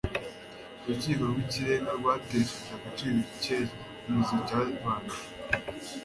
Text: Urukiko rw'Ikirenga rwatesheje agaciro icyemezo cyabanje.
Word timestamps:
Urukiko 0.83 1.21
rw'Ikirenga 1.31 1.91
rwatesheje 1.99 2.69
agaciro 2.75 3.17
icyemezo 3.27 4.35
cyabanje. 4.47 5.19